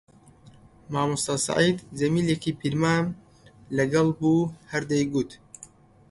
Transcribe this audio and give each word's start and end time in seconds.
مامۆستا 0.91 1.35
سەعید 1.45 1.77
جەمیلێکی 1.97 2.57
پیرمان 2.59 3.05
لەگەڵ 3.77 4.07
بوو 4.19 4.51
هەر 4.71 4.83
دەیگوت: 4.91 5.31